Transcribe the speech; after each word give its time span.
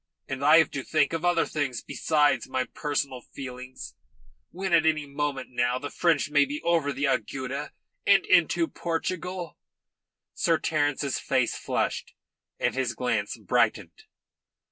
And 0.27 0.43
I 0.43 0.57
have 0.57 0.71
to 0.71 0.81
think 0.81 1.13
of 1.13 1.23
other 1.23 1.45
things 1.45 1.83
besides 1.83 2.47
my 2.49 2.63
personal 2.63 3.21
feelings, 3.21 3.93
when 4.49 4.73
at 4.73 4.83
any 4.87 5.05
moment 5.05 5.51
now 5.51 5.77
the 5.77 5.91
French 5.91 6.31
may 6.31 6.43
be 6.43 6.59
over 6.63 6.91
the 6.91 7.03
Agueda 7.05 7.71
and 8.07 8.25
into 8.25 8.67
Portugal." 8.67 9.59
Sir 10.33 10.57
Terence's 10.57 11.19
face 11.19 11.55
flushed, 11.55 12.15
and 12.57 12.73
his 12.73 12.95
glance 12.95 13.37
brightened. 13.37 14.05